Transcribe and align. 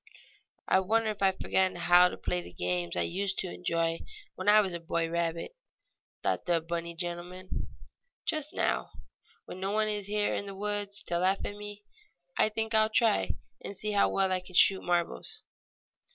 "I 0.67 0.79
wonder 0.79 1.11
if 1.11 1.21
I 1.21 1.27
have 1.27 1.37
forgotten 1.39 1.75
how 1.75 2.09
to 2.09 2.17
play 2.17 2.41
the 2.41 2.51
games 2.51 2.95
I 2.97 3.03
used 3.03 3.37
to 3.37 3.53
enjoy 3.53 3.99
when 4.33 4.49
I 4.49 4.59
was 4.59 4.73
a 4.73 4.79
boy 4.79 5.07
rabbit?" 5.07 5.55
thought 6.23 6.47
the 6.47 6.59
bunny 6.59 6.95
gentleman. 6.95 7.67
"Just 8.25 8.51
now, 8.51 8.89
when 9.45 9.59
no 9.59 9.69
one 9.69 9.89
is 9.89 10.07
here 10.07 10.33
in 10.33 10.45
tile 10.47 10.57
woods 10.57 11.03
to 11.03 11.19
laugh 11.19 11.45
at 11.45 11.55
me, 11.55 11.83
I 12.35 12.49
think 12.49 12.73
I'll 12.73 12.89
try 12.89 13.35
and 13.63 13.77
see 13.77 13.91
how 13.91 14.09
well 14.09 14.31
I 14.31 14.39
can 14.39 14.55
shoot 14.55 14.81
marbles." 14.81 15.43